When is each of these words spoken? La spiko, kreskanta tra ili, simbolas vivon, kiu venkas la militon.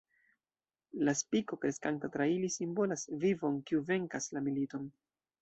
La 1.09 1.13
spiko, 1.19 1.59
kreskanta 1.65 2.09
tra 2.15 2.27
ili, 2.37 2.49
simbolas 2.57 3.05
vivon, 3.27 3.61
kiu 3.69 3.85
venkas 3.93 4.29
la 4.37 4.45
militon. 4.49 4.91